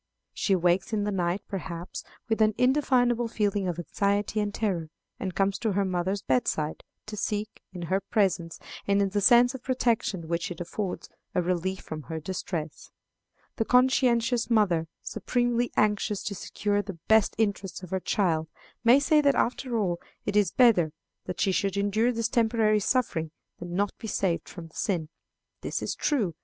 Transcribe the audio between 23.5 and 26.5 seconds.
than not be saved from the sin. This is true.